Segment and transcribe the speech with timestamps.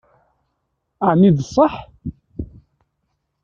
[1.09, 1.73] Ɛni d ṣṣeḥ?